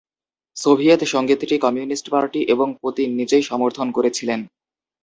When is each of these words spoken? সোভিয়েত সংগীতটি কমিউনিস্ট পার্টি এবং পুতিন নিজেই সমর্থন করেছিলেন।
সোভিয়েত 0.57 1.01
সংগীতটি 1.05 1.55
কমিউনিস্ট 1.57 2.07
পার্টি 2.09 2.41
এবং 2.45 2.67
পুতিন 2.81 3.09
নিজেই 3.15 3.43
সমর্থন 3.43 3.87
করেছিলেন। 3.91 4.39